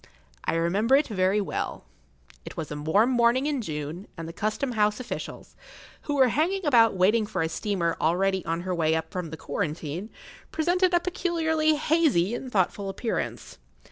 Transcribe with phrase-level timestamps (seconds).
[0.45, 1.83] I remember it very well;
[2.43, 5.55] it was a warm morning in June, and the Custom House officials,
[6.01, 9.37] who were hanging about waiting for a steamer already on her way up from the
[9.37, 10.09] Quarantine,
[10.51, 13.59] presented a[Pg 10] peculiarly hazy and thoughtful appearance.